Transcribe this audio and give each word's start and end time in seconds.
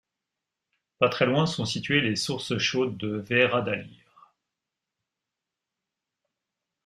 Pas 0.97 1.09
très 1.09 1.27
loin 1.27 1.45
sont 1.45 1.63
situées 1.63 2.01
les 2.01 2.15
sources 2.15 2.57
chaudes 2.57 2.97
de 2.97 3.23
Hveradalir. 3.29 4.33